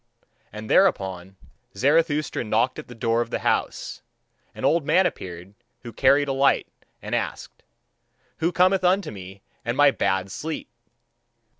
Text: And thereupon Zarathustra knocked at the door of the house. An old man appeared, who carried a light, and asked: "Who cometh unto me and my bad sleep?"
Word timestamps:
And 0.51 0.67
thereupon 0.67 1.35
Zarathustra 1.77 2.43
knocked 2.43 2.79
at 2.79 2.87
the 2.87 2.95
door 2.95 3.21
of 3.21 3.29
the 3.29 3.37
house. 3.45 4.01
An 4.55 4.65
old 4.65 4.83
man 4.83 5.05
appeared, 5.05 5.53
who 5.83 5.93
carried 5.93 6.27
a 6.27 6.33
light, 6.33 6.67
and 7.03 7.13
asked: 7.13 7.61
"Who 8.37 8.51
cometh 8.51 8.83
unto 8.83 9.11
me 9.11 9.43
and 9.63 9.77
my 9.77 9.91
bad 9.91 10.31
sleep?" 10.31 10.69